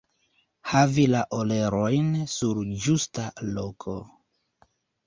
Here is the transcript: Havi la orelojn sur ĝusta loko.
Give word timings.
Havi 0.69 1.05
la 1.17 1.21
orelojn 1.41 2.09
sur 2.39 2.63
ĝusta 2.87 3.31
loko. 3.55 3.97